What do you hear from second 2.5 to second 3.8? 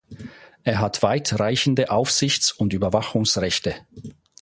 und Überwachungsrechte.